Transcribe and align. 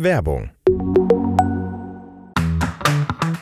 Werbung. 0.00 0.50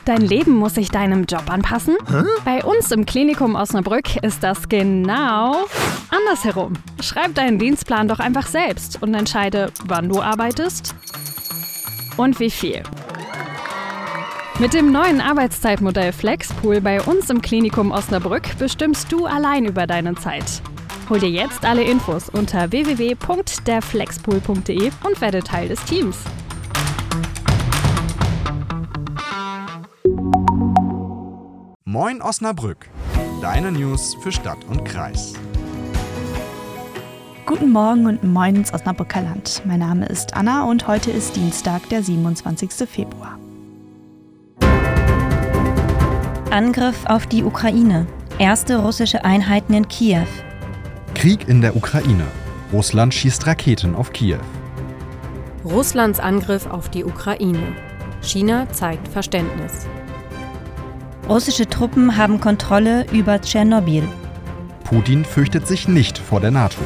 Dein 0.06 0.22
Leben 0.22 0.52
muss 0.52 0.76
sich 0.76 0.88
deinem 0.88 1.26
Job 1.26 1.50
anpassen? 1.50 1.98
Bei 2.46 2.64
uns 2.64 2.90
im 2.92 3.04
Klinikum 3.04 3.56
Osnabrück 3.56 4.16
ist 4.22 4.42
das 4.42 4.70
genau 4.70 5.66
andersherum. 6.08 6.72
Schreib 7.02 7.34
deinen 7.34 7.58
Dienstplan 7.58 8.08
doch 8.08 8.20
einfach 8.20 8.46
selbst 8.46 9.02
und 9.02 9.12
entscheide, 9.12 9.70
wann 9.84 10.08
du 10.08 10.22
arbeitest 10.22 10.94
und 12.16 12.40
wie 12.40 12.48
viel. 12.48 12.82
Mit 14.58 14.72
dem 14.72 14.90
neuen 14.90 15.20
Arbeitszeitmodell 15.20 16.14
Flexpool 16.14 16.80
bei 16.80 17.02
uns 17.02 17.28
im 17.28 17.42
Klinikum 17.42 17.90
Osnabrück 17.90 18.56
bestimmst 18.58 19.12
du 19.12 19.26
allein 19.26 19.66
über 19.66 19.86
deine 19.86 20.14
Zeit. 20.14 20.62
Hol 21.10 21.20
dir 21.20 21.28
jetzt 21.28 21.66
alle 21.66 21.82
Infos 21.82 22.30
unter 22.30 22.72
www.derflexpool.de 22.72 24.90
und 25.04 25.20
werde 25.20 25.40
Teil 25.40 25.68
des 25.68 25.84
Teams. 25.84 26.16
Moin 31.98 32.20
Osnabrück. 32.20 32.90
Deine 33.40 33.72
News 33.72 34.18
für 34.20 34.30
Stadt 34.30 34.62
und 34.68 34.84
Kreis. 34.84 35.32
Guten 37.46 37.72
Morgen 37.72 38.04
und 38.04 38.22
moin 38.22 38.56
ins 38.56 38.74
Osnabrücker 38.74 39.22
Land. 39.22 39.62
Mein 39.64 39.78
Name 39.78 40.04
ist 40.04 40.34
Anna 40.34 40.64
und 40.64 40.86
heute 40.88 41.10
ist 41.10 41.36
Dienstag, 41.36 41.88
der 41.88 42.02
27. 42.02 42.86
Februar. 42.86 43.38
Angriff 46.50 47.06
auf 47.06 47.26
die 47.26 47.42
Ukraine. 47.42 48.06
Erste 48.38 48.76
russische 48.76 49.24
Einheiten 49.24 49.72
in 49.72 49.88
Kiew. 49.88 50.26
Krieg 51.14 51.48
in 51.48 51.62
der 51.62 51.76
Ukraine. 51.76 52.26
Russland 52.74 53.14
schießt 53.14 53.46
Raketen 53.46 53.94
auf 53.94 54.12
Kiew. 54.12 54.40
Russlands 55.64 56.20
Angriff 56.20 56.66
auf 56.66 56.90
die 56.90 57.06
Ukraine. 57.06 57.74
China 58.20 58.70
zeigt 58.70 59.08
Verständnis. 59.08 59.86
Russische 61.28 61.66
Truppen 61.68 62.16
haben 62.16 62.40
Kontrolle 62.40 63.04
über 63.10 63.40
Tschernobyl. 63.40 64.04
Putin 64.84 65.24
fürchtet 65.24 65.66
sich 65.66 65.88
nicht 65.88 66.18
vor 66.18 66.40
der 66.40 66.52
NATO. 66.52 66.80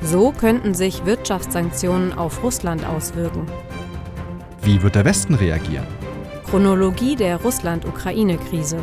So 0.00 0.30
könnten 0.30 0.74
sich 0.74 1.04
Wirtschaftssanktionen 1.04 2.12
auf 2.12 2.44
Russland 2.44 2.86
auswirken. 2.86 3.46
Wie 4.62 4.80
wird 4.80 4.94
der 4.94 5.04
Westen 5.04 5.34
reagieren? 5.34 5.86
Chronologie 6.48 7.16
der 7.16 7.38
Russland-Ukraine-Krise. 7.42 8.78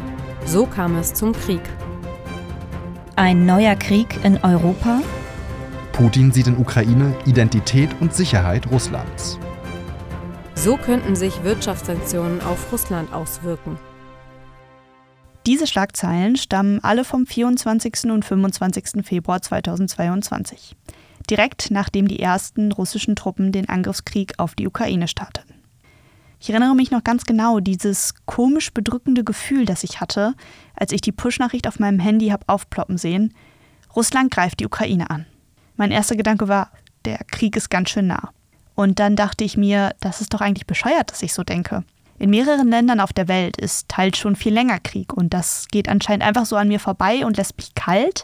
So 0.45 0.65
kam 0.65 0.97
es 0.97 1.13
zum 1.13 1.31
Krieg. 1.31 1.61
Ein 3.15 3.45
neuer 3.45 3.75
Krieg 3.77 4.19
in 4.25 4.37
Europa. 4.43 4.99
Putin 5.93 6.33
sieht 6.33 6.47
in 6.47 6.57
Ukraine 6.57 7.15
Identität 7.25 7.91
und 8.01 8.13
Sicherheit 8.13 8.69
Russlands. 8.69 9.39
So 10.53 10.75
könnten 10.75 11.15
sich 11.15 11.45
Wirtschaftssanktionen 11.45 12.41
auf 12.41 12.73
Russland 12.73 13.13
auswirken. 13.13 13.79
Diese 15.45 15.67
Schlagzeilen 15.67 16.37
stammen 16.37 16.83
alle 16.83 17.05
vom 17.05 17.27
24. 17.27 18.05
und 18.05 18.25
25. 18.25 19.05
Februar 19.05 19.43
2022. 19.43 20.75
Direkt 21.29 21.69
nachdem 21.69 22.07
die 22.07 22.19
ersten 22.19 22.71
russischen 22.71 23.15
Truppen 23.15 23.51
den 23.51 23.69
Angriffskrieg 23.69 24.33
auf 24.39 24.55
die 24.55 24.65
Ukraine 24.65 25.07
starteten. 25.07 25.53
Ich 26.39 26.49
erinnere 26.49 26.75
mich 26.75 26.89
noch 26.89 27.03
ganz 27.03 27.25
genau, 27.25 27.59
dieses 27.59 28.15
komisch 28.25 28.73
bedrückende 28.73 29.23
Gefühl, 29.23 29.65
das 29.65 29.83
ich 29.83 30.01
hatte, 30.01 30.33
als 30.75 30.91
ich 30.91 31.01
die 31.01 31.11
Push-Nachricht 31.11 31.67
auf 31.67 31.79
meinem 31.79 31.99
Handy 31.99 32.29
habe 32.29 32.45
aufploppen 32.47 32.97
sehen. 32.97 33.31
Russland 33.95 34.31
greift 34.31 34.59
die 34.59 34.65
Ukraine 34.65 35.11
an. 35.11 35.27
Mein 35.75 35.91
erster 35.91 36.15
Gedanke 36.15 36.47
war, 36.47 36.71
der 37.05 37.19
Krieg 37.31 37.55
ist 37.55 37.69
ganz 37.69 37.91
schön 37.91 38.07
nah. 38.07 38.31
Und 38.73 38.99
dann 38.99 39.15
dachte 39.15 39.43
ich 39.43 39.57
mir, 39.57 39.95
das 39.99 40.21
ist 40.21 40.33
doch 40.33 40.41
eigentlich 40.41 40.65
bescheuert, 40.65 41.11
dass 41.11 41.21
ich 41.21 41.33
so 41.33 41.43
denke. 41.43 41.83
In 42.17 42.29
mehreren 42.29 42.69
Ländern 42.69 43.01
auf 43.01 43.11
der 43.11 43.27
Welt 43.27 43.57
ist 43.57 43.89
teils 43.89 44.17
schon 44.17 44.35
viel 44.35 44.53
länger 44.53 44.79
Krieg 44.79 45.13
und 45.13 45.33
das 45.33 45.67
geht 45.69 45.89
anscheinend 45.89 46.23
einfach 46.23 46.45
so 46.45 46.55
an 46.55 46.69
mir 46.69 46.79
vorbei 46.79 47.25
und 47.25 47.37
lässt 47.37 47.57
mich 47.57 47.75
kalt. 47.75 48.23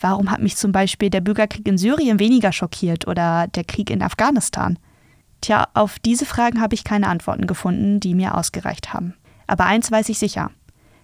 Warum 0.00 0.30
hat 0.30 0.42
mich 0.42 0.56
zum 0.56 0.72
Beispiel 0.72 1.10
der 1.10 1.20
Bürgerkrieg 1.20 1.68
in 1.68 1.78
Syrien 1.78 2.18
weniger 2.18 2.52
schockiert 2.52 3.06
oder 3.06 3.46
der 3.48 3.64
Krieg 3.64 3.90
in 3.90 4.02
Afghanistan? 4.02 4.78
Tja, 5.42 5.68
auf 5.74 5.98
diese 5.98 6.26
Fragen 6.26 6.60
habe 6.60 6.74
ich 6.74 6.84
keine 6.84 7.06
Antworten 7.06 7.46
gefunden, 7.46 8.00
die 8.00 8.14
mir 8.14 8.36
ausgereicht 8.36 8.92
haben. 8.92 9.14
Aber 9.46 9.64
eins 9.64 9.90
weiß 9.90 10.08
ich 10.08 10.18
sicher. 10.18 10.50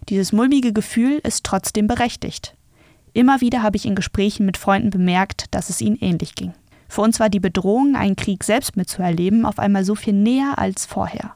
Dieses 0.09 0.33
mulmige 0.33 0.73
Gefühl 0.73 1.21
ist 1.23 1.45
trotzdem 1.45 1.87
berechtigt. 1.87 2.57
Immer 3.13 3.41
wieder 3.41 3.63
habe 3.63 3.77
ich 3.77 3.87
in 3.87 3.95
Gesprächen 3.95 4.45
mit 4.47 4.57
Freunden 4.57 4.91
bemerkt, 4.91 5.47
dass 5.53 5.71
es 5.71 5.81
ihnen 5.81 5.97
ähnlich 6.01 6.35
ging. 6.35 6.53
Für 6.89 7.01
uns 7.01 7.19
war 7.19 7.29
die 7.29 7.41
Bedrohung, 7.41 7.97
einen 7.97 8.17
Krieg 8.17 8.45
selbst 8.45 8.77
mitzuerleben, 8.77 9.47
auf 9.47 9.59
einmal 9.59 9.85
so 9.85 9.95
viel 9.95 10.13
näher 10.13 10.59
als 10.59 10.87
vorher. 10.87 11.35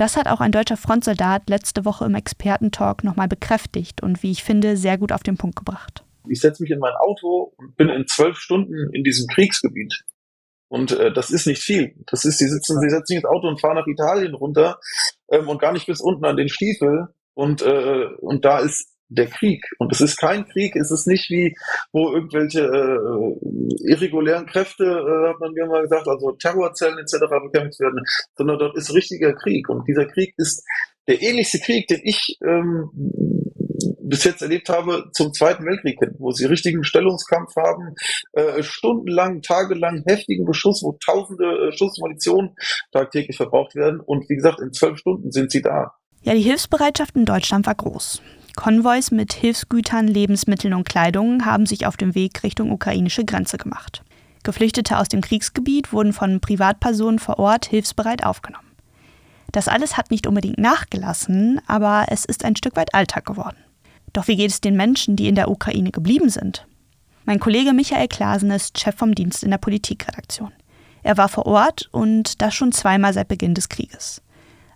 Das 0.00 0.16
hat 0.16 0.28
auch 0.28 0.40
ein 0.40 0.50
deutscher 0.50 0.78
Frontsoldat 0.78 1.50
letzte 1.50 1.84
Woche 1.84 2.06
im 2.06 2.14
Expertentalk 2.14 3.04
nochmal 3.04 3.28
bekräftigt 3.28 4.02
und 4.02 4.22
wie 4.22 4.30
ich 4.30 4.42
finde, 4.42 4.78
sehr 4.78 4.96
gut 4.96 5.12
auf 5.12 5.22
den 5.22 5.36
Punkt 5.36 5.56
gebracht. 5.56 6.04
Ich 6.26 6.40
setze 6.40 6.62
mich 6.62 6.72
in 6.72 6.78
mein 6.78 6.94
Auto 6.94 7.52
und 7.58 7.76
bin 7.76 7.90
in 7.90 8.06
zwölf 8.06 8.38
Stunden 8.38 8.94
in 8.94 9.04
diesem 9.04 9.26
Kriegsgebiet. 9.26 10.04
Und 10.68 10.92
äh, 10.92 11.12
das 11.12 11.30
ist 11.30 11.46
nicht 11.46 11.62
viel. 11.62 11.96
Das 12.06 12.24
ist, 12.24 12.38
sie 12.38 12.48
sitzen, 12.48 12.80
sie 12.80 12.88
setzen 12.88 13.04
sich 13.08 13.16
ins 13.16 13.26
Auto 13.26 13.46
und 13.46 13.60
fahren 13.60 13.74
nach 13.74 13.86
Italien 13.86 14.32
runter 14.32 14.80
ähm, 15.30 15.46
und 15.50 15.60
gar 15.60 15.74
nicht 15.74 15.84
bis 15.84 16.00
unten 16.00 16.24
an 16.24 16.38
den 16.38 16.48
Stiefel. 16.48 17.08
Und, 17.34 17.60
äh, 17.60 18.06
und 18.20 18.46
da 18.46 18.60
ist 18.60 18.88
der 19.10 19.26
Krieg. 19.26 19.64
Und 19.78 19.92
es 19.92 20.00
ist 20.00 20.16
kein 20.16 20.46
Krieg, 20.46 20.76
es 20.76 20.90
ist 20.90 21.06
nicht 21.06 21.28
wie, 21.30 21.54
wo 21.92 22.12
irgendwelche 22.12 22.60
äh, 22.60 23.90
irregulären 23.90 24.46
Kräfte, 24.46 24.84
äh, 24.84 25.28
hat 25.28 25.40
man 25.40 25.52
mal 25.68 25.82
gesagt, 25.82 26.08
also 26.08 26.32
Terrorzellen 26.32 26.98
etc. 26.98 27.18
bekämpft 27.42 27.80
werden, 27.80 28.02
sondern 28.36 28.58
dort 28.58 28.76
ist 28.76 28.94
richtiger 28.94 29.34
Krieg. 29.34 29.68
Und 29.68 29.86
dieser 29.86 30.06
Krieg 30.06 30.32
ist 30.36 30.64
der 31.08 31.20
ähnlichste 31.20 31.58
Krieg, 31.58 31.88
den 31.88 32.00
ich 32.04 32.38
ähm, 32.46 32.90
bis 34.00 34.24
jetzt 34.24 34.42
erlebt 34.42 34.68
habe 34.68 35.10
zum 35.12 35.32
Zweiten 35.32 35.64
Weltkrieg 35.64 35.98
hin, 35.98 36.14
wo 36.18 36.32
sie 36.32 36.44
richtigen 36.44 36.84
Stellungskampf 36.84 37.56
haben, 37.56 37.94
äh, 38.32 38.62
stundenlang, 38.62 39.42
tagelang 39.42 40.02
heftigen 40.06 40.44
Beschuss, 40.44 40.82
wo 40.82 40.98
tausende 41.04 41.68
äh, 41.68 41.72
Schuss 41.72 41.98
tagtäglich 42.92 43.36
verbraucht 43.36 43.74
werden. 43.74 44.00
Und 44.00 44.28
wie 44.28 44.36
gesagt, 44.36 44.60
in 44.60 44.72
zwölf 44.72 44.98
Stunden 44.98 45.30
sind 45.30 45.50
sie 45.50 45.62
da. 45.62 45.94
Ja, 46.22 46.34
die 46.34 46.42
Hilfsbereitschaft 46.42 47.16
in 47.16 47.24
Deutschland 47.24 47.66
war 47.66 47.74
groß. 47.74 48.20
Konvois 48.56 49.10
mit 49.10 49.32
Hilfsgütern, 49.32 50.08
Lebensmitteln 50.08 50.74
und 50.74 50.88
Kleidung 50.88 51.44
haben 51.44 51.66
sich 51.66 51.86
auf 51.86 51.96
dem 51.96 52.14
Weg 52.14 52.42
Richtung 52.42 52.72
ukrainische 52.72 53.24
Grenze 53.24 53.58
gemacht. 53.58 54.02
Geflüchtete 54.42 54.98
aus 54.98 55.08
dem 55.08 55.20
Kriegsgebiet 55.20 55.92
wurden 55.92 56.12
von 56.12 56.40
Privatpersonen 56.40 57.18
vor 57.18 57.38
Ort 57.38 57.66
hilfsbereit 57.66 58.24
aufgenommen. 58.24 58.66
Das 59.52 59.68
alles 59.68 59.96
hat 59.96 60.10
nicht 60.10 60.26
unbedingt 60.26 60.58
nachgelassen, 60.58 61.60
aber 61.66 62.06
es 62.08 62.24
ist 62.24 62.44
ein 62.44 62.56
Stück 62.56 62.76
weit 62.76 62.94
Alltag 62.94 63.26
geworden. 63.26 63.56
Doch 64.12 64.28
wie 64.28 64.36
geht 64.36 64.50
es 64.50 64.60
den 64.60 64.76
Menschen, 64.76 65.16
die 65.16 65.28
in 65.28 65.34
der 65.34 65.50
Ukraine 65.50 65.90
geblieben 65.90 66.30
sind? 66.30 66.66
Mein 67.24 67.40
Kollege 67.40 67.72
Michael 67.72 68.08
Klasen 68.08 68.50
ist 68.50 68.78
Chef 68.78 68.96
vom 68.96 69.14
Dienst 69.14 69.44
in 69.44 69.50
der 69.50 69.58
Politikredaktion. 69.58 70.52
Er 71.02 71.16
war 71.16 71.28
vor 71.28 71.46
Ort 71.46 71.88
und 71.92 72.40
das 72.42 72.54
schon 72.54 72.72
zweimal 72.72 73.12
seit 73.12 73.28
Beginn 73.28 73.54
des 73.54 73.68
Krieges 73.68 74.22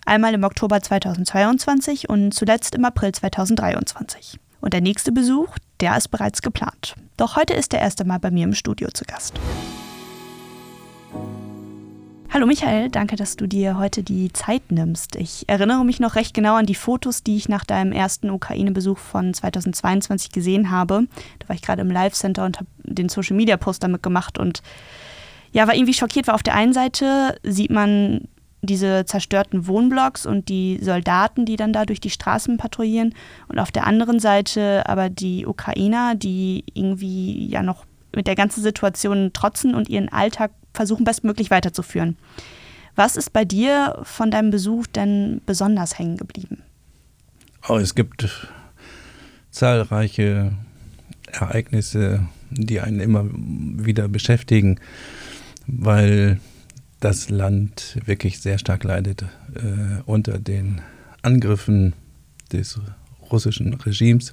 einmal 0.07 0.35
im 0.35 0.45
Oktober 0.45 0.81
2022 0.81 2.09
und 2.09 2.33
zuletzt 2.33 2.75
im 2.75 2.85
April 2.85 3.13
2023. 3.13 4.39
Und 4.61 4.73
der 4.73 4.81
nächste 4.81 5.13
Besuch, 5.13 5.49
der 5.81 5.97
ist 5.97 6.09
bereits 6.09 6.43
geplant. 6.43 6.95
Doch 7.17 7.37
heute 7.37 7.55
ist 7.55 7.75
er 7.75 7.81
erst 7.81 8.01
einmal 8.01 8.19
bei 8.19 8.31
mir 8.31 8.45
im 8.45 8.55
Studio 8.55 8.89
zu 8.93 9.05
Gast. 9.05 9.35
Hallo 12.35 12.47
Michael, 12.47 12.91
danke, 12.91 13.15
dass 13.15 13.37
du 13.37 13.47
dir 13.47 13.79
heute 13.79 14.03
die 14.03 14.33
Zeit 14.33 14.73
nimmst. 14.73 15.15
Ich 15.15 15.49
erinnere 15.49 15.85
mich 15.85 16.01
noch 16.01 16.17
recht 16.17 16.35
genau 16.35 16.57
an 16.57 16.67
die 16.67 16.75
Fotos, 16.75 17.23
die 17.23 17.37
ich 17.37 17.49
nach 17.49 17.65
deinem 17.65 17.93
ersten 17.93 18.29
Ukraine-Besuch 18.29 18.99
von 18.99 19.33
2022 19.33 20.33
gesehen 20.33 20.71
habe. 20.73 21.07
Da 21.39 21.49
war 21.49 21.55
ich 21.55 21.63
gerade 21.63 21.83
im 21.83 21.93
Live-Center 21.93 22.45
und 22.45 22.59
habe 22.59 22.67
den 22.83 23.09
Social-Media-Post 23.09 23.85
damit 23.85 24.03
gemacht 24.03 24.39
und 24.39 24.63
ja, 25.53 25.69
war 25.69 25.77
irgendwie 25.77 25.95
schockiert, 25.95 26.27
weil 26.27 26.35
auf 26.35 26.43
der 26.43 26.57
einen 26.57 26.73
Seite 26.73 27.37
sieht 27.45 27.71
man 27.71 28.23
diese 28.67 29.05
zerstörten 29.05 29.67
Wohnblocks 29.67 30.27
und 30.27 30.49
die 30.49 30.79
Soldaten, 30.83 31.45
die 31.47 31.57
dann 31.57 31.73
da 31.73 31.85
durch 31.85 32.01
die 32.01 32.11
Straßen 32.11 32.57
patrouillieren. 32.57 33.15
Und 33.49 33.59
auf 33.59 33.73
der 33.73 33.87
anderen 33.87 34.21
Seite 34.21 34.87
aber 34.87 35.11
die 35.11 35.47
Ukrainer, 35.47 36.15
die 36.15 36.65
irgendwie 36.75 37.47
ja 37.49 37.63
noch 37.63 37.85
mit 38.15 38.27
der 38.27 38.35
ganzen 38.35 38.63
Situation 38.63 39.33
trotzen 39.33 39.75
und 39.75 39.89
ihren 39.89 40.09
Alltag 40.09 40.53
versuchen, 40.73 41.05
bestmöglich 41.05 41.51
weiterzuführen. 41.51 42.17
Was 42.97 43.17
ist 43.17 43.33
bei 43.33 43.45
dir 43.45 43.99
von 44.03 44.31
deinem 44.31 44.51
Besuch 44.51 44.87
denn 44.87 45.41
besonders 45.47 45.99
hängen 45.99 46.17
geblieben? 46.17 46.63
Oh, 47.69 47.77
es 47.77 47.95
gibt 47.95 48.29
zahlreiche 49.51 50.53
Ereignisse, 51.27 52.29
die 52.51 52.81
einen 52.81 53.01
immer 53.01 53.25
wieder 53.31 54.07
beschäftigen, 54.09 54.79
weil 55.67 56.41
das 57.05 57.29
Land 57.29 57.99
wirklich 58.07 58.41
sehr 58.41 58.59
stark 58.59 58.83
leidet 58.83 59.25
äh, 59.55 60.01
unter 60.07 60.39
den 60.39 60.81
Angriffen 61.21 61.93
des 62.51 62.81
russischen 63.31 63.75
Regimes. 63.75 64.33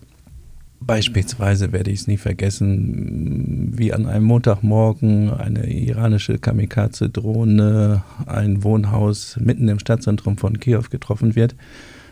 Beispielsweise 0.79 1.73
werde 1.73 1.91
ich 1.91 2.00
es 2.01 2.07
nie 2.07 2.18
vergessen, 2.18 3.77
wie 3.77 3.94
an 3.94 4.06
einem 4.06 4.23
Montagmorgen 4.23 5.31
eine 5.31 5.69
iranische 5.69 6.39
Kamikaze-Drohne 6.39 8.03
ein 8.25 8.63
Wohnhaus 8.63 9.38
mitten 9.38 9.68
im 9.68 9.77
Stadtzentrum 9.77 10.38
von 10.38 10.59
Kiew 10.59 10.83
getroffen 10.89 11.35
wird. 11.35 11.56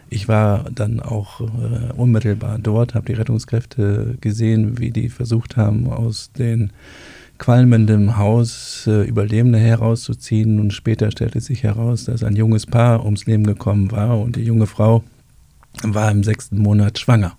Ich 0.09 0.27
war 0.27 0.69
dann 0.71 0.99
auch 0.99 1.39
äh, 1.39 1.93
unmittelbar 1.95 2.59
dort, 2.59 2.95
habe 2.95 3.05
die 3.05 3.13
Rettungskräfte 3.13 4.17
gesehen, 4.19 4.77
wie 4.77 4.91
die 4.91 5.07
versucht 5.07 5.55
haben, 5.55 5.87
aus 5.87 6.31
den 6.33 6.73
qualmendem 7.39 8.17
Haus 8.17 8.85
äh, 8.85 9.01
Überlebende 9.03 9.57
herauszuziehen. 9.57 10.59
Und 10.59 10.71
später 10.71 11.09
stellte 11.09 11.41
sich 11.41 11.63
heraus, 11.63 12.05
dass 12.05 12.23
ein 12.23 12.35
junges 12.35 12.67
Paar 12.67 13.03
ums 13.03 13.25
Leben 13.25 13.45
gekommen 13.45 13.91
war 13.91 14.19
und 14.19 14.35
die 14.35 14.43
junge 14.43 14.67
Frau 14.67 15.03
war 15.81 16.11
im 16.11 16.23
sechsten 16.23 16.59
Monat 16.59 16.99
schwanger. 16.99 17.35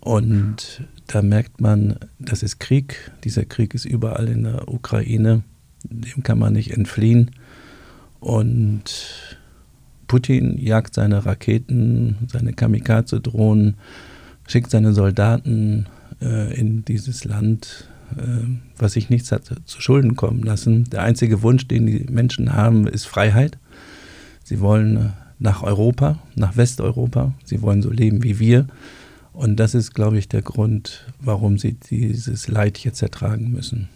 Und 0.00 0.82
da 1.06 1.22
merkt 1.22 1.60
man, 1.60 1.96
das 2.18 2.42
ist 2.42 2.60
Krieg. 2.60 3.10
Dieser 3.24 3.44
Krieg 3.44 3.74
ist 3.74 3.86
überall 3.86 4.28
in 4.28 4.44
der 4.44 4.68
Ukraine. 4.68 5.42
Dem 5.84 6.22
kann 6.22 6.38
man 6.38 6.52
nicht 6.52 6.72
entfliehen. 6.76 7.30
Und 8.20 9.38
Putin 10.06 10.58
jagt 10.58 10.94
seine 10.94 11.24
Raketen, 11.24 12.16
seine 12.30 12.52
Kamikaze-Drohnen, 12.52 13.76
schickt 14.46 14.70
seine 14.70 14.92
Soldaten 14.92 15.86
äh, 16.20 16.54
in 16.58 16.84
dieses 16.84 17.24
Land, 17.24 17.88
was 18.78 18.92
sich 18.92 19.10
nichts 19.10 19.32
hat 19.32 19.50
zu 19.64 19.80
Schulden 19.80 20.16
kommen 20.16 20.42
lassen. 20.42 20.84
Der 20.90 21.02
einzige 21.02 21.42
Wunsch, 21.42 21.68
den 21.68 21.86
die 21.86 22.06
Menschen 22.10 22.52
haben, 22.54 22.86
ist 22.86 23.06
Freiheit. 23.06 23.58
Sie 24.42 24.60
wollen 24.60 25.12
nach 25.38 25.62
Europa, 25.62 26.18
nach 26.34 26.56
Westeuropa. 26.56 27.32
Sie 27.44 27.62
wollen 27.62 27.82
so 27.82 27.90
leben 27.90 28.22
wie 28.22 28.38
wir. 28.38 28.66
Und 29.32 29.56
das 29.56 29.74
ist, 29.74 29.94
glaube 29.94 30.18
ich, 30.18 30.28
der 30.28 30.42
Grund, 30.42 31.06
warum 31.20 31.58
sie 31.58 31.72
dieses 31.72 32.46
Leid 32.46 32.78
jetzt 32.78 33.02
ertragen 33.02 33.50
müssen. 33.50 33.88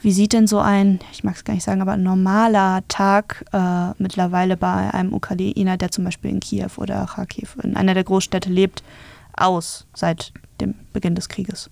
Wie 0.00 0.12
sieht 0.12 0.32
denn 0.32 0.46
so 0.46 0.60
ein, 0.60 1.00
ich 1.12 1.24
mag 1.24 1.34
es 1.34 1.42
gar 1.42 1.54
nicht 1.54 1.64
sagen, 1.64 1.80
aber 1.80 1.96
normaler 1.96 2.84
Tag 2.86 3.44
äh, 3.52 3.90
mittlerweile 3.98 4.56
bei 4.56 4.94
einem 4.94 5.12
Ukrainer, 5.12 5.76
der 5.76 5.90
zum 5.90 6.04
Beispiel 6.04 6.30
in 6.30 6.40
Kiew 6.40 6.70
oder 6.76 7.06
Kharkiv, 7.06 7.56
in 7.62 7.76
einer 7.76 7.94
der 7.94 8.04
Großstädte 8.04 8.48
lebt, 8.50 8.84
aus 9.32 9.86
seit 9.94 10.32
dem 10.60 10.74
Beginn 10.92 11.16
des 11.16 11.28
Krieges? 11.28 11.70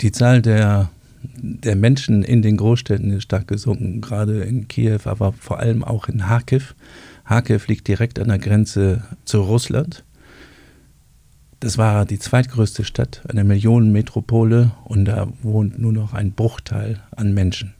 Die 0.00 0.12
Zahl 0.12 0.42
der, 0.42 0.90
der 1.34 1.76
Menschen 1.76 2.22
in 2.22 2.42
den 2.42 2.56
Großstädten 2.56 3.10
ist 3.10 3.24
stark 3.24 3.48
gesunken, 3.48 4.00
gerade 4.00 4.42
in 4.42 4.68
Kiew, 4.68 5.00
aber 5.04 5.32
vor 5.32 5.60
allem 5.60 5.84
auch 5.84 6.08
in 6.08 6.18
Kharkiv. 6.18 6.74
Kharkiv 7.24 7.68
liegt 7.68 7.88
direkt 7.88 8.18
an 8.18 8.28
der 8.28 8.38
Grenze 8.38 9.04
zu 9.24 9.40
Russland. 9.42 10.04
Das 11.60 11.78
war 11.78 12.06
die 12.06 12.18
zweitgrößte 12.18 12.82
Stadt, 12.84 13.22
eine 13.28 13.44
Millionenmetropole 13.44 14.72
und 14.84 15.04
da 15.04 15.28
wohnt 15.42 15.78
nur 15.78 15.92
noch 15.92 16.12
ein 16.12 16.32
Bruchteil 16.32 16.98
an 17.14 17.34
Menschen. 17.34 17.74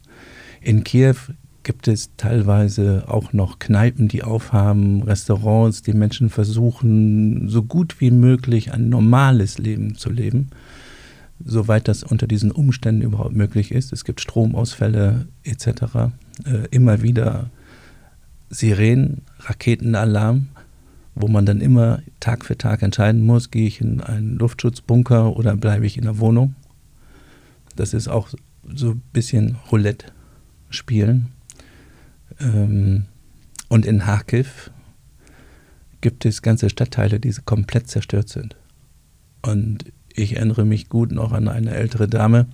In 0.61 0.85
Kiew 0.85 1.15
gibt 1.63 1.87
es 1.87 2.11
teilweise 2.15 3.05
auch 3.07 3.33
noch 3.33 3.59
Kneipen, 3.59 4.07
die 4.07 4.23
aufhaben, 4.23 5.03
Restaurants, 5.03 5.81
die 5.81 5.93
Menschen 5.93 6.29
versuchen, 6.29 7.49
so 7.49 7.63
gut 7.63 7.99
wie 7.99 8.11
möglich 8.11 8.71
ein 8.71 8.89
normales 8.89 9.57
Leben 9.57 9.95
zu 9.95 10.09
leben, 10.09 10.49
soweit 11.43 11.87
das 11.87 12.03
unter 12.03 12.27
diesen 12.27 12.51
Umständen 12.51 13.01
überhaupt 13.01 13.35
möglich 13.35 13.71
ist. 13.71 13.93
Es 13.93 14.05
gibt 14.05 14.21
Stromausfälle 14.21 15.27
etc. 15.43 15.67
Äh, 16.45 16.67
immer 16.71 17.01
wieder 17.01 17.49
Sirenen, 18.49 19.23
Raketenalarm 19.39 20.47
wo 21.15 21.27
man 21.27 21.45
dann 21.45 21.61
immer 21.61 22.01
Tag 22.19 22.45
für 22.45 22.57
Tag 22.57 22.81
entscheiden 22.81 23.25
muss, 23.25 23.51
gehe 23.51 23.67
ich 23.67 23.81
in 23.81 24.01
einen 24.01 24.37
Luftschutzbunker 24.37 25.35
oder 25.35 25.55
bleibe 25.55 25.85
ich 25.85 25.97
in 25.97 26.03
der 26.03 26.19
Wohnung. 26.19 26.55
Das 27.75 27.93
ist 27.93 28.07
auch 28.07 28.29
so 28.73 28.91
ein 28.91 29.01
bisschen 29.11 29.57
Roulette 29.71 30.07
spielen. 30.69 31.27
Ähm, 32.39 33.05
und 33.69 33.85
in 33.85 33.99
Kharkiv 33.99 34.71
gibt 36.01 36.25
es 36.25 36.41
ganze 36.41 36.69
Stadtteile, 36.69 37.19
die 37.19 37.33
komplett 37.45 37.89
zerstört 37.89 38.29
sind. 38.29 38.55
Und 39.41 39.85
ich 40.13 40.35
erinnere 40.35 40.65
mich 40.65 40.89
gut 40.89 41.11
noch 41.11 41.31
an 41.31 41.47
eine 41.47 41.71
ältere 41.71 42.07
Dame, 42.07 42.47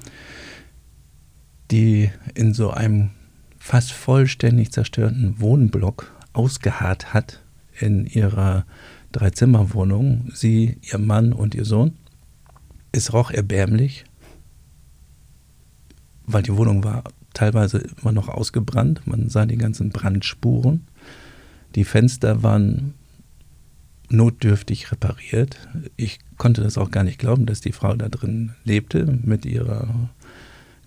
die 1.72 2.10
in 2.34 2.54
so 2.54 2.72
einem 2.72 3.12
fast 3.58 3.92
vollständig 3.92 4.72
zerstörten 4.72 5.40
Wohnblock 5.40 6.12
ausgeharrt 6.34 7.14
hat 7.14 7.44
in 7.80 8.06
ihrer 8.06 8.66
Dreizimmerwohnung, 9.12 10.30
sie, 10.34 10.78
ihr 10.82 11.00
Mann 11.00 11.34
und 11.34 11.56
ihr 11.56 11.66
Sohn. 11.66 11.94
Es 12.92 13.14
roch 13.14 13.32
erbärmlich, 13.32 14.06
weil 16.26 16.44
die 16.44 16.56
Wohnung 16.56 16.84
war 16.84 17.04
teilweise 17.34 17.84
immer 18.02 18.12
noch 18.12 18.28
ausgebrannt. 18.28 19.06
Man 19.06 19.30
sah 19.30 19.46
die 19.46 19.58
ganzen 19.58 19.90
Brandspuren. 19.90 20.88
Die 21.76 21.84
Fenster 21.84 22.44
waren 22.44 22.94
notdürftig 24.10 24.92
repariert. 24.92 25.58
Ich 25.96 26.20
konnte 26.38 26.62
das 26.62 26.78
auch 26.78 26.92
gar 26.92 27.04
nicht 27.04 27.20
glauben, 27.20 27.46
dass 27.46 27.62
die 27.62 27.72
Frau 27.72 27.96
da 27.96 28.10
drin 28.10 28.54
lebte 28.64 29.06
mit 29.06 29.46
ihrer 29.46 30.10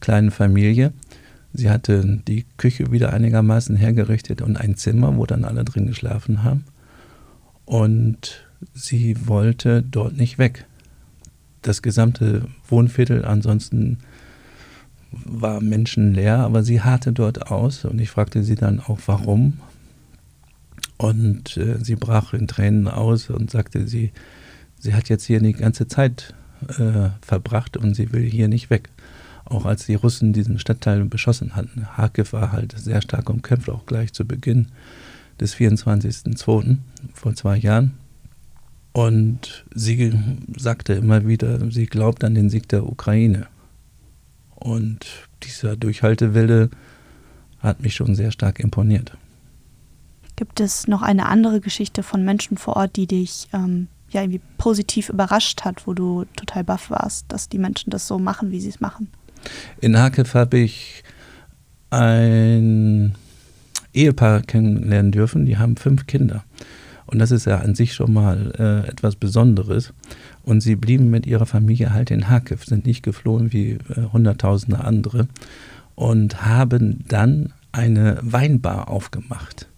kleinen 0.00 0.30
Familie. 0.30 0.92
Sie 1.52 1.70
hatte 1.70 2.20
die 2.26 2.46
Küche 2.56 2.90
wieder 2.90 3.12
einigermaßen 3.12 3.76
hergerichtet 3.76 4.42
und 4.42 4.56
ein 4.56 4.76
Zimmer, 4.76 5.16
wo 5.16 5.26
dann 5.26 5.44
alle 5.44 5.64
drin 5.64 5.86
geschlafen 5.86 6.42
haben 6.42 6.64
und 7.64 8.44
sie 8.74 9.16
wollte 9.26 9.82
dort 9.82 10.16
nicht 10.16 10.38
weg. 10.38 10.66
Das 11.62 11.82
gesamte 11.82 12.46
Wohnviertel 12.68 13.24
ansonsten 13.24 13.98
war 15.10 15.60
menschenleer, 15.60 16.38
aber 16.38 16.62
sie 16.62 16.80
harrte 16.80 17.12
dort 17.12 17.50
aus 17.50 17.84
und 17.84 18.00
ich 18.00 18.10
fragte 18.10 18.42
sie 18.42 18.54
dann 18.54 18.80
auch, 18.80 18.98
warum. 19.06 19.60
Und 21.02 21.56
äh, 21.56 21.78
sie 21.82 21.96
brach 21.96 22.32
in 22.32 22.46
Tränen 22.46 22.86
aus 22.86 23.28
und 23.28 23.50
sagte, 23.50 23.88
sie, 23.88 24.12
sie 24.78 24.94
hat 24.94 25.08
jetzt 25.08 25.24
hier 25.24 25.40
die 25.40 25.52
ganze 25.52 25.88
Zeit 25.88 26.32
äh, 26.78 27.08
verbracht 27.20 27.76
und 27.76 27.94
sie 27.94 28.12
will 28.12 28.22
hier 28.22 28.46
nicht 28.46 28.70
weg. 28.70 28.88
Auch 29.44 29.66
als 29.66 29.86
die 29.86 29.96
Russen 29.96 30.32
diesen 30.32 30.60
Stadtteil 30.60 31.04
beschossen 31.04 31.56
hatten. 31.56 31.88
Harkiv 31.96 32.32
war 32.32 32.52
halt 32.52 32.78
sehr 32.78 33.02
stark 33.02 33.28
umkämpft, 33.28 33.68
auch 33.68 33.84
gleich 33.84 34.12
zu 34.12 34.24
Beginn 34.24 34.68
des 35.40 35.56
24.02. 35.56 36.76
vor 37.12 37.34
zwei 37.34 37.56
Jahren. 37.56 37.94
Und 38.92 39.64
sie 39.74 40.12
sagte 40.56 40.92
immer 40.92 41.26
wieder, 41.26 41.68
sie 41.72 41.86
glaubt 41.86 42.22
an 42.22 42.36
den 42.36 42.48
Sieg 42.48 42.68
der 42.68 42.86
Ukraine. 42.86 43.48
Und 44.54 45.04
dieser 45.42 45.74
Durchhaltewille 45.74 46.70
hat 47.58 47.82
mich 47.82 47.96
schon 47.96 48.14
sehr 48.14 48.30
stark 48.30 48.60
imponiert. 48.60 49.16
Gibt 50.42 50.58
es 50.58 50.88
noch 50.88 51.02
eine 51.02 51.26
andere 51.26 51.60
Geschichte 51.60 52.02
von 52.02 52.24
Menschen 52.24 52.56
vor 52.56 52.74
Ort, 52.74 52.96
die 52.96 53.06
dich 53.06 53.46
ähm, 53.52 53.86
ja 54.10 54.22
irgendwie 54.22 54.40
positiv 54.58 55.08
überrascht 55.08 55.60
hat, 55.64 55.86
wo 55.86 55.94
du 55.94 56.24
total 56.34 56.64
baff 56.64 56.90
warst, 56.90 57.26
dass 57.28 57.48
die 57.48 57.58
Menschen 57.58 57.90
das 57.90 58.08
so 58.08 58.18
machen, 58.18 58.50
wie 58.50 58.58
sie 58.58 58.70
es 58.70 58.80
machen? 58.80 59.06
In 59.80 59.96
Hakev 59.96 60.34
habe 60.36 60.58
ich 60.58 61.04
ein 61.90 63.14
Ehepaar 63.94 64.42
kennenlernen 64.42 65.12
dürfen, 65.12 65.46
die 65.46 65.58
haben 65.58 65.76
fünf 65.76 66.08
Kinder. 66.08 66.42
Und 67.06 67.20
das 67.20 67.30
ist 67.30 67.44
ja 67.44 67.58
an 67.58 67.76
sich 67.76 67.94
schon 67.94 68.12
mal 68.12 68.52
äh, 68.58 68.88
etwas 68.88 69.14
Besonderes. 69.14 69.92
Und 70.42 70.60
sie 70.60 70.74
blieben 70.74 71.08
mit 71.08 71.24
ihrer 71.24 71.46
Familie 71.46 71.92
halt 71.92 72.10
in 72.10 72.28
Harkiv, 72.28 72.64
sind 72.64 72.84
nicht 72.84 73.04
geflohen 73.04 73.52
wie 73.52 73.74
äh, 73.74 74.08
Hunderttausende 74.12 74.82
andere 74.82 75.28
und 75.94 76.44
haben 76.44 77.04
dann 77.06 77.52
eine 77.70 78.18
Weinbar 78.22 78.88
aufgemacht. 78.88 79.68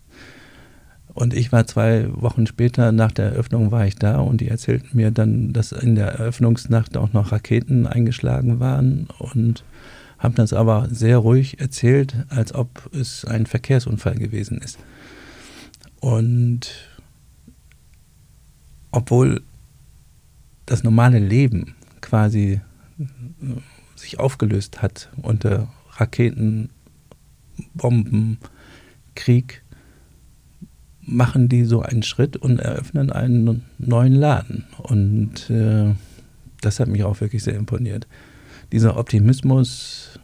Und 1.15 1.33
ich 1.33 1.53
war 1.53 1.67
zwei 1.67 2.09
Wochen 2.11 2.47
später, 2.47 2.91
nach 2.91 3.13
der 3.13 3.27
Eröffnung 3.27 3.71
war 3.71 3.87
ich 3.87 3.95
da 3.95 4.19
und 4.19 4.41
die 4.41 4.49
erzählten 4.49 4.97
mir 4.97 5.13
dann, 5.13 5.53
dass 5.53 5.71
in 5.71 5.95
der 5.95 6.09
Eröffnungsnacht 6.09 6.97
auch 6.97 7.13
noch 7.13 7.31
Raketen 7.31 7.87
eingeschlagen 7.87 8.59
waren 8.59 9.07
und 9.19 9.65
haben 10.19 10.35
das 10.35 10.53
aber 10.53 10.89
sehr 10.91 11.19
ruhig 11.19 11.61
erzählt, 11.61 12.17
als 12.31 12.55
ob 12.55 12.91
es 12.93 13.25
ein 13.25 13.47
Verkehrsunfall 13.47 14.17
gewesen 14.17 14.59
ist. 14.59 14.79
Und 16.01 16.73
obwohl 18.91 19.43
das 20.67 20.83
normale 20.83 21.19
Leben 21.19 21.75
quasi 22.01 22.61
äh, 22.99 23.05
sich 23.97 24.19
aufgelöst 24.19 24.83
hat 24.83 25.11
unter 25.23 25.69
Raketen, 25.97 26.71
Bomben, 27.75 28.39
Krieg, 29.15 29.63
machen 31.07 31.49
die 31.49 31.65
so 31.65 31.83
einen 31.83 32.03
Schritt 32.03 32.37
und 32.37 32.59
eröffnen 32.61 33.11
einen 33.11 33.63
neuen 33.79 34.15
Laden. 34.15 34.65
Und 34.79 35.51
äh, 35.51 35.95
das 36.61 36.81
hat 36.81 36.89
mich 36.89 37.05
auch 37.05 37.21
wirklich 37.21 37.43
sehr 37.43 37.57
imponiert 37.57 38.07
dieser 38.75 38.97
Optimismus, 38.97 40.19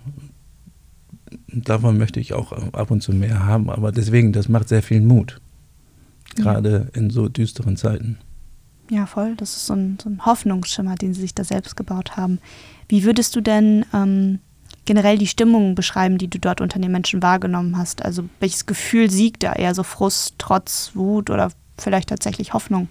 davon 1.46 1.98
möchte 1.98 2.18
ich 2.18 2.32
auch 2.32 2.50
ab 2.72 2.90
und 2.90 3.00
zu 3.00 3.12
mehr 3.12 3.46
haben, 3.46 3.70
aber 3.70 3.92
deswegen, 3.92 4.32
das 4.32 4.48
macht 4.48 4.68
sehr 4.68 4.82
viel 4.82 5.00
Mut, 5.00 5.40
gerade 6.34 6.90
ja. 6.92 7.00
in 7.00 7.10
so 7.10 7.28
düsteren 7.28 7.76
Zeiten. 7.76 8.18
Ja, 8.90 9.06
voll. 9.06 9.36
Das 9.36 9.54
ist 9.54 9.66
so 9.66 9.74
ein, 9.74 9.98
so 10.02 10.10
ein 10.10 10.26
Hoffnungsschimmer, 10.26 10.96
den 10.96 11.14
sie 11.14 11.20
sich 11.20 11.32
da 11.32 11.44
selbst 11.44 11.76
gebaut 11.76 12.16
haben. 12.16 12.40
Wie 12.88 13.04
würdest 13.04 13.36
du 13.36 13.40
denn 13.40 13.84
ähm, 13.94 14.40
generell 14.90 15.18
die 15.18 15.28
Stimmung 15.28 15.76
beschreiben, 15.76 16.18
die 16.18 16.26
du 16.26 16.40
dort 16.40 16.60
unter 16.60 16.80
den 16.80 16.90
Menschen 16.90 17.22
wahrgenommen 17.22 17.76
hast? 17.76 18.04
Also 18.04 18.24
welches 18.40 18.66
Gefühl 18.66 19.08
siegt 19.08 19.44
da? 19.44 19.52
Eher 19.52 19.72
so 19.72 19.84
Frust, 19.84 20.34
Trotz, 20.38 20.90
Wut 20.94 21.30
oder 21.30 21.52
vielleicht 21.78 22.08
tatsächlich 22.08 22.54
Hoffnung? 22.54 22.88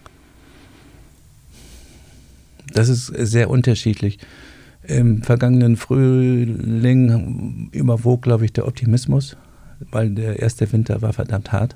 Das 2.71 2.87
ist 2.87 3.07
sehr 3.07 3.49
unterschiedlich. 3.49 4.17
Im 4.81 5.23
vergangenen 5.23 5.75
Frühling 5.75 7.67
überwog, 7.73 8.21
glaube 8.21 8.45
ich, 8.45 8.53
der 8.53 8.65
Optimismus, 8.65 9.35
weil 9.91 10.11
der 10.11 10.39
erste 10.39 10.71
Winter 10.71 11.01
war 11.01 11.11
verdammt 11.11 11.51
hart. 11.51 11.75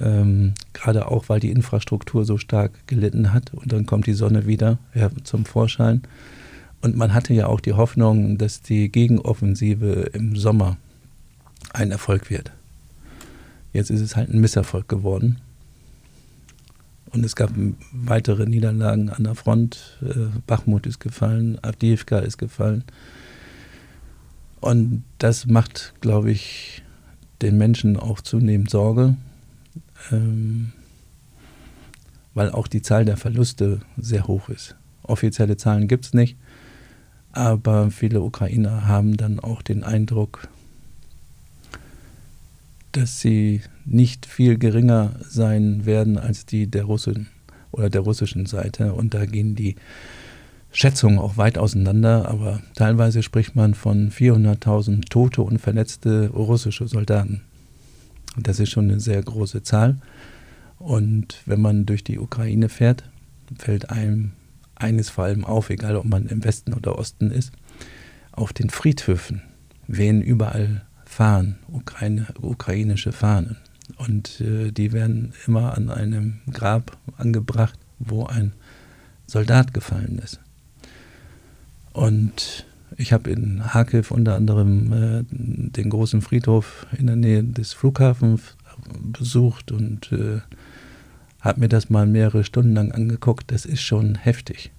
Ähm, 0.00 0.54
Gerade 0.72 1.06
auch, 1.06 1.28
weil 1.28 1.38
die 1.38 1.52
Infrastruktur 1.52 2.24
so 2.24 2.36
stark 2.36 2.72
gelitten 2.88 3.32
hat 3.32 3.54
und 3.54 3.72
dann 3.72 3.86
kommt 3.86 4.08
die 4.08 4.12
Sonne 4.14 4.48
wieder 4.48 4.78
ja, 4.92 5.08
zum 5.22 5.44
Vorschein. 5.44 6.02
Und 6.80 6.96
man 6.96 7.12
hatte 7.12 7.34
ja 7.34 7.46
auch 7.46 7.60
die 7.60 7.72
Hoffnung, 7.72 8.38
dass 8.38 8.62
die 8.62 8.90
Gegenoffensive 8.90 10.10
im 10.12 10.36
Sommer 10.36 10.76
ein 11.72 11.90
Erfolg 11.90 12.30
wird. 12.30 12.52
Jetzt 13.72 13.90
ist 13.90 14.00
es 14.00 14.16
halt 14.16 14.30
ein 14.30 14.40
Misserfolg 14.40 14.88
geworden. 14.88 15.38
Und 17.10 17.24
es 17.24 17.36
gab 17.36 17.50
weitere 17.92 18.46
Niederlagen 18.46 19.08
an 19.10 19.24
der 19.24 19.34
Front. 19.34 19.98
Äh, 20.02 20.26
Bachmut 20.46 20.86
ist 20.86 21.00
gefallen, 21.00 21.58
Avdiivka 21.62 22.18
ist 22.18 22.38
gefallen. 22.38 22.84
Und 24.60 25.04
das 25.18 25.46
macht, 25.46 25.94
glaube 26.00 26.30
ich, 26.30 26.82
den 27.40 27.56
Menschen 27.56 27.96
auch 27.96 28.20
zunehmend 28.20 28.70
Sorge, 28.70 29.16
ähm, 30.10 30.72
weil 32.34 32.50
auch 32.50 32.66
die 32.66 32.82
Zahl 32.82 33.04
der 33.04 33.16
Verluste 33.16 33.80
sehr 33.96 34.26
hoch 34.26 34.48
ist. 34.48 34.74
Offizielle 35.02 35.56
Zahlen 35.56 35.88
gibt 35.88 36.06
es 36.06 36.14
nicht, 36.14 36.36
aber 37.32 37.90
viele 37.90 38.20
Ukrainer 38.20 38.86
haben 38.86 39.16
dann 39.16 39.40
auch 39.40 39.62
den 39.62 39.84
Eindruck, 39.84 40.48
dass 42.92 43.20
sie 43.20 43.62
nicht 43.84 44.26
viel 44.26 44.58
geringer 44.58 45.16
sein 45.28 45.86
werden 45.86 46.18
als 46.18 46.46
die 46.46 46.66
der 46.66 46.84
Russen 46.84 47.28
oder 47.70 47.90
der 47.90 48.00
russischen 48.00 48.46
Seite. 48.46 48.94
Und 48.94 49.14
da 49.14 49.26
gehen 49.26 49.54
die 49.54 49.76
Schätzungen 50.72 51.18
auch 51.18 51.36
weit 51.36 51.58
auseinander, 51.58 52.28
aber 52.28 52.60
teilweise 52.74 53.22
spricht 53.22 53.56
man 53.56 53.74
von 53.74 54.10
400.000 54.10 55.08
tote 55.08 55.42
und 55.42 55.58
verletzte 55.58 56.28
russische 56.30 56.88
Soldaten. 56.88 57.42
Und 58.36 58.46
das 58.48 58.60
ist 58.60 58.70
schon 58.70 58.84
eine 58.84 59.00
sehr 59.00 59.22
große 59.22 59.62
Zahl. 59.62 59.96
Und 60.78 61.42
wenn 61.46 61.60
man 61.60 61.86
durch 61.86 62.04
die 62.04 62.18
Ukraine 62.18 62.68
fährt, 62.68 63.04
fällt 63.58 63.90
einem 63.90 64.32
eines 64.78 65.10
vor 65.10 65.24
allem 65.24 65.44
auf, 65.44 65.70
egal 65.70 65.96
ob 65.96 66.04
man 66.04 66.26
im 66.26 66.44
Westen 66.44 66.74
oder 66.74 66.98
Osten 66.98 67.30
ist, 67.30 67.52
auf 68.32 68.52
den 68.52 68.70
Friedhöfen 68.70 69.42
wehen 69.86 70.22
überall 70.22 70.82
Fahnen, 71.04 71.58
Ukraine, 71.68 72.26
ukrainische 72.40 73.12
Fahnen. 73.12 73.56
Und 73.96 74.40
äh, 74.40 74.70
die 74.70 74.92
werden 74.92 75.32
immer 75.46 75.76
an 75.76 75.90
einem 75.90 76.40
Grab 76.52 76.96
angebracht, 77.16 77.78
wo 77.98 78.26
ein 78.26 78.52
Soldat 79.26 79.74
gefallen 79.74 80.18
ist. 80.18 80.40
Und 81.92 82.66
ich 82.96 83.12
habe 83.12 83.30
in 83.30 83.74
Harkiv 83.74 84.10
unter 84.10 84.36
anderem 84.36 84.92
äh, 84.92 85.24
den 85.30 85.90
großen 85.90 86.22
Friedhof 86.22 86.86
in 86.96 87.06
der 87.06 87.16
Nähe 87.16 87.42
des 87.42 87.72
Flughafens 87.72 88.56
besucht 89.00 89.72
und 89.72 90.12
äh, 90.12 90.40
habe 91.48 91.60
mir 91.60 91.68
das 91.68 91.90
mal 91.90 92.06
mehrere 92.06 92.44
Stunden 92.44 92.74
lang 92.74 92.92
angeguckt. 92.92 93.50
Das 93.50 93.64
ist 93.64 93.82
schon 93.82 94.14
heftig, 94.14 94.70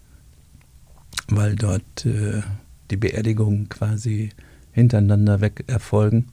weil 1.27 1.55
dort 1.55 2.05
äh, 2.05 2.41
die 2.91 2.97
Beerdigungen 2.97 3.67
quasi 3.69 4.29
hintereinander 4.71 5.41
weg 5.41 5.65
erfolgen. 5.67 6.27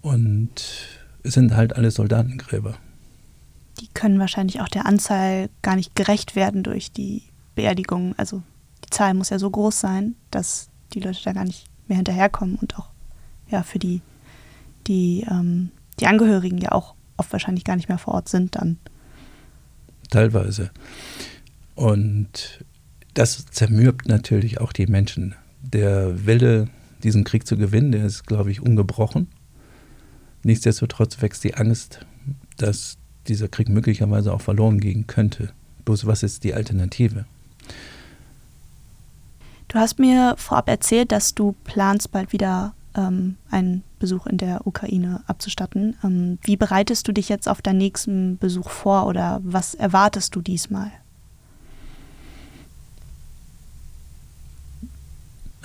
Und 0.00 0.62
es 1.22 1.34
sind 1.34 1.56
halt 1.56 1.74
alle 1.76 1.90
Soldatengräber. 1.90 2.76
Die 3.80 3.88
können 3.88 4.18
wahrscheinlich 4.18 4.60
auch 4.60 4.68
der 4.68 4.86
Anzahl 4.86 5.50
gar 5.60 5.76
nicht 5.76 5.94
gerecht 5.94 6.36
werden 6.36 6.62
durch 6.62 6.92
die 6.92 7.24
Beerdigungen. 7.54 8.14
Also 8.16 8.42
die 8.84 8.90
Zahl 8.90 9.12
muss 9.14 9.30
ja 9.30 9.38
so 9.38 9.50
groß 9.50 9.80
sein, 9.80 10.14
dass 10.30 10.70
die 10.94 11.00
Leute 11.00 11.20
da 11.24 11.32
gar 11.32 11.44
nicht 11.44 11.66
mehr 11.88 11.96
hinterherkommen 11.96 12.56
und 12.56 12.78
auch 12.78 12.90
ja 13.48 13.62
für 13.62 13.78
die, 13.78 14.00
die, 14.86 15.26
ähm, 15.28 15.70
die 16.00 16.06
Angehörigen 16.06 16.58
ja 16.58 16.72
auch 16.72 16.94
oft 17.16 17.32
wahrscheinlich 17.32 17.64
gar 17.64 17.76
nicht 17.76 17.88
mehr 17.88 17.98
vor 17.98 18.14
Ort 18.14 18.28
sind 18.28 18.56
dann. 18.56 18.78
Teilweise. 20.10 20.70
Und 21.74 22.64
das 23.14 23.46
zermürbt 23.46 24.08
natürlich 24.08 24.60
auch 24.60 24.72
die 24.72 24.86
Menschen. 24.86 25.34
Der 25.62 26.26
Wille, 26.26 26.68
diesen 27.02 27.24
Krieg 27.24 27.46
zu 27.46 27.56
gewinnen, 27.56 27.92
der 27.92 28.04
ist, 28.04 28.26
glaube 28.26 28.50
ich, 28.50 28.60
ungebrochen. 28.60 29.28
Nichtsdestotrotz 30.42 31.20
wächst 31.22 31.42
die 31.44 31.54
Angst, 31.54 32.06
dass 32.56 32.98
dieser 33.26 33.48
Krieg 33.48 33.68
möglicherweise 33.68 34.32
auch 34.32 34.40
verloren 34.40 34.80
gehen 34.80 35.06
könnte. 35.06 35.52
Bloß 35.84 36.06
was 36.06 36.22
ist 36.22 36.44
die 36.44 36.54
Alternative? 36.54 37.24
Du 39.68 39.78
hast 39.78 39.98
mir 39.98 40.34
vorab 40.38 40.68
erzählt, 40.68 41.10
dass 41.10 41.34
du 41.34 41.54
planst, 41.64 42.12
bald 42.12 42.32
wieder 42.32 42.75
ähm, 42.96 43.36
einen 43.50 43.82
Besuch 43.98 44.26
in 44.26 44.38
der 44.38 44.66
Ukraine 44.66 45.22
abzustatten. 45.26 45.96
Ähm, 46.02 46.38
wie 46.42 46.56
bereitest 46.56 47.06
du 47.06 47.12
dich 47.12 47.28
jetzt 47.28 47.48
auf 47.48 47.62
deinen 47.62 47.78
nächsten 47.78 48.38
Besuch 48.38 48.70
vor 48.70 49.06
oder 49.06 49.40
was 49.44 49.74
erwartest 49.74 50.34
du 50.34 50.40
diesmal? 50.40 50.90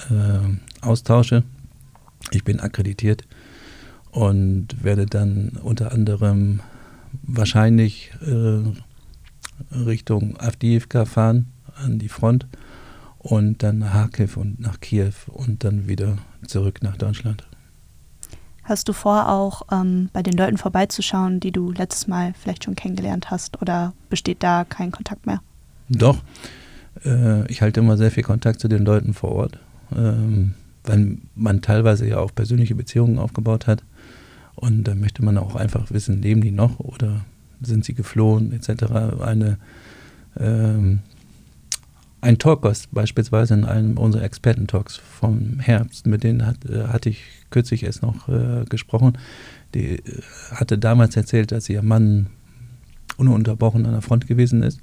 Äh, 0.09 0.85
Austausche. 0.85 1.43
Ich 2.31 2.43
bin 2.43 2.59
akkreditiert 2.59 3.23
und 4.11 4.83
werde 4.83 5.05
dann 5.05 5.57
unter 5.63 5.91
anderem 5.91 6.61
wahrscheinlich 7.23 8.11
äh, 8.21 8.61
Richtung 9.75 10.39
Avdiivka 10.39 11.05
fahren, 11.05 11.47
an 11.75 11.99
die 11.99 12.09
Front 12.09 12.47
und 13.21 13.61
dann 13.61 13.79
nach 13.79 13.91
Kharkiv 13.91 14.35
und 14.35 14.59
nach 14.59 14.79
Kiew 14.79 15.13
und 15.27 15.63
dann 15.63 15.87
wieder 15.87 16.17
zurück 16.47 16.79
nach 16.81 16.97
Deutschland. 16.97 17.45
Hast 18.63 18.89
du 18.89 18.93
vor, 18.93 19.29
auch 19.29 19.63
ähm, 19.71 20.09
bei 20.11 20.23
den 20.23 20.33
Leuten 20.33 20.57
vorbeizuschauen, 20.57 21.39
die 21.39 21.51
du 21.51 21.71
letztes 21.71 22.07
Mal 22.07 22.33
vielleicht 22.33 22.63
schon 22.63 22.75
kennengelernt 22.75 23.29
hast 23.29 23.61
oder 23.61 23.93
besteht 24.09 24.41
da 24.41 24.65
kein 24.65 24.91
Kontakt 24.91 25.25
mehr? 25.25 25.41
Doch. 25.89 26.17
Äh, 27.05 27.45
ich 27.51 27.61
halte 27.61 27.79
immer 27.79 27.97
sehr 27.97 28.11
viel 28.11 28.23
Kontakt 28.23 28.59
zu 28.59 28.67
den 28.67 28.85
Leuten 28.85 29.13
vor 29.13 29.31
Ort, 29.33 29.59
ähm, 29.95 30.53
weil 30.83 31.17
man 31.35 31.61
teilweise 31.61 32.07
ja 32.07 32.17
auch 32.17 32.33
persönliche 32.33 32.75
Beziehungen 32.75 33.19
aufgebaut 33.19 33.67
hat. 33.67 33.83
Und 34.55 34.83
da 34.83 34.95
möchte 34.95 35.23
man 35.23 35.37
auch 35.37 35.55
einfach 35.55 35.91
wissen, 35.91 36.21
leben 36.21 36.41
die 36.41 36.51
noch 36.51 36.79
oder 36.79 37.21
sind 37.61 37.85
sie 37.85 37.93
geflohen 37.93 38.51
etc. 38.51 38.83
Eine 39.21 39.57
ähm, 40.39 40.99
ein 42.21 42.37
Talkgast 42.37 42.93
beispielsweise 42.93 43.55
in 43.55 43.65
einem 43.65 43.97
unserer 43.97 44.23
Experten-Talks 44.23 44.97
vom 44.97 45.59
Herbst, 45.59 46.05
mit 46.05 46.23
denen 46.23 46.45
hat, 46.45 46.63
äh, 46.65 46.87
hatte 46.87 47.09
ich 47.09 47.23
kürzlich 47.49 47.83
erst 47.83 48.03
noch 48.03 48.29
äh, 48.29 48.63
gesprochen. 48.69 49.17
Die 49.73 49.97
äh, 49.97 50.21
hatte 50.51 50.77
damals 50.77 51.17
erzählt, 51.17 51.51
dass 51.51 51.67
ihr 51.67 51.81
Mann 51.81 52.27
ununterbrochen 53.17 53.85
an 53.85 53.93
der 53.93 54.01
Front 54.01 54.27
gewesen 54.27 54.61
ist. 54.61 54.81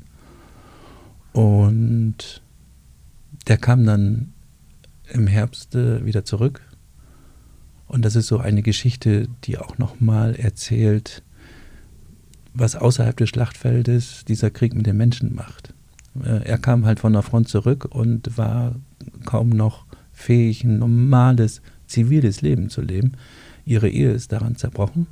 Und 1.32 2.42
der 3.46 3.56
kam 3.56 3.86
dann 3.86 4.32
im 5.12 5.28
Herbst 5.28 5.76
äh, 5.76 6.04
wieder 6.04 6.24
zurück. 6.24 6.60
Und 7.86 8.04
das 8.04 8.16
ist 8.16 8.26
so 8.26 8.38
eine 8.38 8.62
Geschichte, 8.62 9.28
die 9.44 9.58
auch 9.58 9.78
nochmal 9.78 10.34
erzählt, 10.34 11.22
was 12.52 12.74
außerhalb 12.74 13.16
des 13.16 13.28
Schlachtfeldes 13.28 14.24
dieser 14.26 14.50
Krieg 14.50 14.74
mit 14.74 14.86
den 14.86 14.96
Menschen 14.96 15.34
macht. 15.34 15.72
Äh, 16.24 16.44
er 16.44 16.58
kam 16.58 16.84
halt 16.86 17.00
von 17.00 17.12
der 17.12 17.22
Front 17.22 17.48
zurück 17.48 17.86
und 17.90 18.36
war 18.36 18.74
kaum 19.24 19.50
noch 19.50 19.84
fähig, 20.12 20.64
ein 20.64 20.78
normales 20.78 21.62
ziviles 21.86 22.42
Leben 22.42 22.70
zu 22.70 22.80
leben. 22.80 23.12
Ihre 23.64 23.88
Ehe 23.88 24.10
ist 24.10 24.32
daran 24.32 24.56
zerbrochen. 24.56 25.06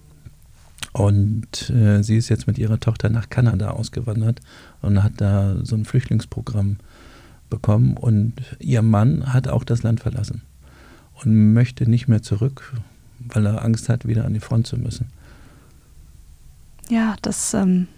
Und 0.92 1.70
äh, 1.70 2.02
sie 2.02 2.16
ist 2.16 2.28
jetzt 2.28 2.46
mit 2.46 2.58
ihrer 2.58 2.80
Tochter 2.80 3.10
nach 3.10 3.28
Kanada 3.28 3.70
ausgewandert 3.70 4.40
und 4.80 5.02
hat 5.02 5.14
da 5.18 5.56
so 5.62 5.76
ein 5.76 5.84
Flüchtlingsprogramm 5.84 6.78
bekommen. 7.50 7.96
Und 7.96 8.34
ihr 8.58 8.82
Mann 8.82 9.32
hat 9.32 9.48
auch 9.48 9.64
das 9.64 9.82
Land 9.82 10.00
verlassen 10.00 10.42
und 11.22 11.52
möchte 11.52 11.88
nicht 11.88 12.08
mehr 12.08 12.22
zurück, 12.22 12.72
weil 13.18 13.46
er 13.46 13.64
Angst 13.64 13.88
hat, 13.88 14.06
wieder 14.06 14.24
an 14.24 14.34
die 14.34 14.40
Front 14.40 14.66
zu 14.66 14.76
müssen. 14.76 15.08
Ja, 16.88 17.16
das, 17.22 17.52
ähm, 17.52 17.88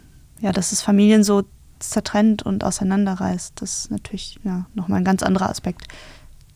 ja, 0.40 0.52
dass 0.52 0.72
es 0.72 0.82
Familien 0.82 1.22
so 1.22 1.44
zertrennt 1.80 2.42
und 2.42 2.64
auseinanderreißt. 2.64 3.60
Das 3.60 3.78
ist 3.78 3.90
natürlich 3.90 4.38
ja, 4.44 4.66
nochmal 4.74 5.00
ein 5.00 5.04
ganz 5.04 5.22
anderer 5.22 5.48
Aspekt. 5.48 5.86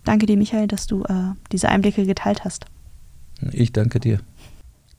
Danke 0.05 0.27
dir, 0.27 0.37
Michael, 0.37 0.67
dass 0.67 0.87
du 0.87 1.05
äh, 1.05 1.33
diese 1.53 1.69
Einblicke 1.69 2.05
geteilt 2.07 2.45
hast. 2.45 2.67
Ich 3.53 3.73
danke 3.73 4.01
dir. 4.01 4.21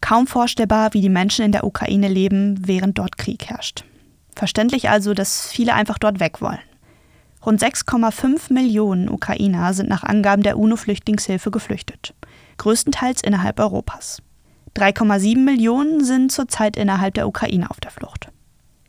Kaum 0.02 0.28
vorstellbar, 0.28 0.94
wie 0.94 1.02
die 1.02 1.10
Menschen 1.10 1.46
in 1.46 1.52
der 1.52 1.64
Ukraine 1.64 2.10
leben, 2.10 2.68
während 2.68 2.98
dort 2.98 3.18
Krieg 3.18 3.46
herrscht. 3.46 3.86
Verständlich 4.36 4.90
also, 4.90 5.14
dass 5.14 5.48
viele 5.48 5.74
einfach 5.74 5.98
dort 5.98 6.20
weg 6.20 6.42
wollen. 6.42 6.60
Rund 7.46 7.62
6,5 7.62 8.54
Millionen 8.54 9.10
Ukrainer 9.10 9.74
sind 9.74 9.90
nach 9.90 10.04
Angaben 10.04 10.44
der 10.44 10.58
UNO-Flüchtlingshilfe 10.58 11.52
geflüchtet, 11.52 12.14
größtenteils 12.58 13.22
innerhalb 13.22 13.60
Europas. 13.60 14.22
3,7 14.76 15.38
Millionen 15.38 16.04
sind 16.04 16.32
zurzeit 16.32 16.78
innerhalb 16.78 17.14
der 17.14 17.28
Ukraine 17.28 17.70
auf 17.70 17.80
der 17.80 17.92
Flucht. 17.92 18.30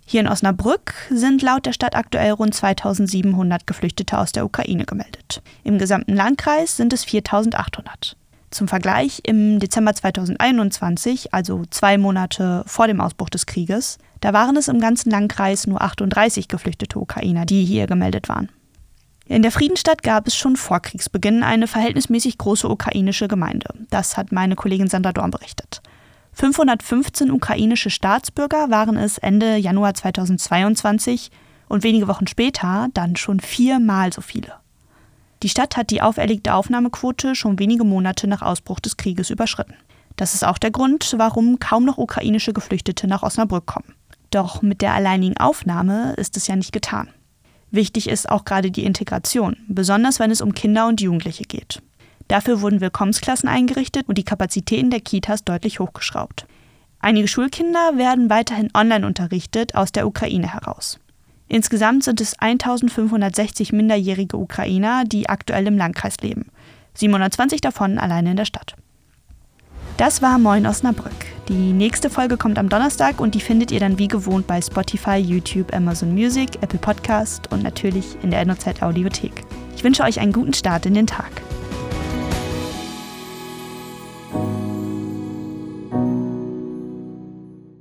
Hier 0.07 0.21
in 0.21 0.29
Osnabrück 0.29 0.95
sind 1.11 1.43
laut 1.43 1.67
der 1.67 1.73
Stadt 1.73 1.97
aktuell 1.97 2.33
rund 2.33 2.55
2700 2.55 3.67
Geflüchtete 3.67 4.19
aus 4.19 4.33
der 4.33 4.45
Ukraine 4.45 4.85
gemeldet. 4.85 5.43
Im 5.65 5.79
gesamten 5.79 6.15
Landkreis 6.15 6.77
sind 6.77 6.93
es 6.93 7.05
4800. 7.05 8.17
Zum 8.51 8.69
Vergleich, 8.69 9.21
im 9.25 9.59
Dezember 9.59 9.95
2021, 9.95 11.35
also 11.35 11.65
zwei 11.71 11.99
Monate 11.99 12.63
vor 12.67 12.87
dem 12.87 13.01
Ausbruch 13.01 13.31
des 13.31 13.47
Krieges, 13.47 13.99
da 14.21 14.33
waren 14.33 14.57
es 14.57 14.69
im 14.69 14.79
ganzen 14.79 15.11
Landkreis 15.11 15.67
nur 15.67 15.83
38 15.83 16.49
geflüchtete 16.49 16.99
Ukrainer, 16.99 17.47
die 17.47 17.65
hier 17.65 17.87
gemeldet 17.87 18.29
waren. 18.29 18.49
In 19.27 19.43
der 19.43 19.51
Friedenstadt 19.51 20.03
gab 20.03 20.27
es 20.29 20.37
schon 20.37 20.57
vor 20.57 20.81
Kriegsbeginn 20.81 21.43
eine 21.43 21.67
verhältnismäßig 21.67 22.37
große 22.37 22.69
ukrainische 22.69 23.27
Gemeinde. 23.27 23.71
Das 23.91 24.19
hat 24.19 24.33
meine 24.33 24.55
Kollegin 24.55 24.89
Sandra 24.89 25.13
Dorn 25.13 25.31
berichtet. 25.31 25.81
515 26.35 27.31
ukrainische 27.31 27.91
Staatsbürger 27.91 28.69
waren 28.69 28.97
es 28.97 29.19
Ende 29.19 29.57
Januar 29.57 29.95
2022 29.95 31.31
und 31.69 31.85
wenige 31.85 32.09
Wochen 32.09 32.27
später 32.27 32.89
dann 32.93 33.17
schon 33.17 33.39
viermal 33.41 34.13
so 34.13 34.21
viele. 34.21 34.53
Die 35.43 35.49
Stadt 35.49 35.77
hat 35.77 35.91
die 35.91 36.03
auferlegte 36.03 36.55
Aufnahmequote 36.55 37.35
schon 37.35 37.59
wenige 37.59 37.85
Monate 37.85 38.27
nach 38.27 38.43
Ausbruch 38.43 38.81
des 38.81 38.97
Krieges 38.97 39.31
überschritten. 39.31 39.75
Das 40.17 40.35
ist 40.35 40.45
auch 40.45 40.59
der 40.59 40.71
Grund, 40.71 41.15
warum 41.19 41.59
kaum 41.59 41.85
noch 41.85 41.99
ukrainische 41.99 42.53
Geflüchtete 42.53 43.07
nach 43.07 43.23
Osnabrück 43.23 43.67
kommen. 43.67 43.95
Doch 44.31 44.63
mit 44.63 44.81
der 44.81 44.95
alleinigen 44.95 45.37
Aufnahme 45.37 46.15
ist 46.15 46.37
es 46.37 46.47
ja 46.47 46.57
nicht 46.57 46.73
getan. 46.73 47.09
Wichtig 47.71 48.09
ist 48.09 48.29
auch 48.29 48.45
gerade 48.45 48.71
die 48.71 48.85
Integration, 48.85 49.57
besonders 49.69 50.19
wenn 50.19 50.31
es 50.31 50.41
um 50.41 50.55
Kinder 50.55 50.87
und 50.87 51.01
Jugendliche 51.01 51.45
geht. 51.45 51.83
Dafür 52.35 52.61
wurden 52.61 52.81
Willkommensklassen 52.81 53.49
eingerichtet 53.49 54.09
und 54.09 54.19
die 54.19 54.25
Kapazitäten 54.25 54.91
der 54.91 54.99
Kitas 54.99 55.45
deutlich 55.45 55.79
hochgeschraubt. 55.79 56.47
Einige 56.99 57.29
Schulkinder 57.29 57.97
werden 57.97 58.29
weiterhin 58.29 58.71
online 58.75 59.07
unterrichtet 59.07 59.77
aus 59.77 59.93
der 59.93 60.05
Ukraine 60.05 60.53
heraus. 60.53 60.99
Insgesamt 61.47 62.03
sind 62.03 62.21
es 62.21 62.37
1560 62.37 63.73
minderjährige 63.73 64.37
Ukrainer, 64.37 65.05
die 65.05 65.29
aktuell 65.29 65.69
im 65.69 65.79
Landkreis 65.79 66.17
leben. 66.23 66.47
720 66.95 67.61
davon 67.61 67.99
alleine 67.99 68.33
in 68.33 68.37
der 68.37 68.47
Stadt. 68.47 68.75
Das 69.97 70.21
war 70.21 70.41
Moin 70.41 70.67
Osnabrück. 70.67 71.13
Die 71.49 71.73
nächste 71.73 72.11
Folge 72.11 72.37
kommt 72.37 72.59
am 72.59 72.69
Donnerstag 72.69 73.21
und 73.21 73.37
die 73.37 73.41
findet 73.41 73.71
ihr 73.71 73.79
dann 73.79 74.01
wie 74.01 74.09
gewohnt 74.09 74.49
bei 74.49 74.61
Spotify, 74.61 75.19
YouTube, 75.19 75.73
Amazon 75.73 76.13
Music, 76.13 76.57
Apple 76.63 76.81
Podcast 76.81 77.53
und 77.53 77.63
natürlich 77.63 78.17
in 78.25 78.33
der 78.33 78.45
NOZ 78.45 78.83
Audiothek. 78.83 79.45
Ich 79.77 79.85
wünsche 79.85 80.03
euch 80.03 80.19
einen 80.19 80.33
guten 80.33 80.53
Start 80.53 80.85
in 80.85 80.95
den 80.95 81.07
Tag. 81.07 81.31